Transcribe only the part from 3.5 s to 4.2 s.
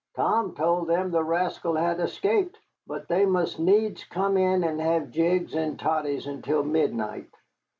needs